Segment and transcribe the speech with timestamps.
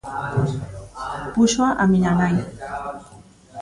[1.33, 2.35] Púxoa a miña nai.